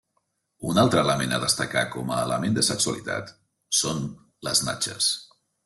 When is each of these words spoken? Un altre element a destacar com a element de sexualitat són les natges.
Un 0.69 0.79
altre 0.83 1.03
element 1.05 1.35
a 1.37 1.39
destacar 1.43 1.83
com 1.97 2.09
a 2.15 2.23
element 2.29 2.57
de 2.57 2.65
sexualitat 2.71 3.31
són 3.83 4.03
les 4.49 4.67
natges. 4.71 5.15